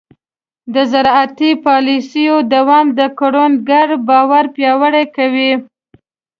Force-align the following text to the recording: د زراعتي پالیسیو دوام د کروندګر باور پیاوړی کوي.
د 0.73 0.75
زراعتي 0.91 1.51
پالیسیو 1.65 2.35
دوام 2.53 2.85
د 2.99 3.01
کروندګر 3.19 3.87
باور 4.07 4.45
پیاوړی 4.55 5.05
کوي. 5.15 5.51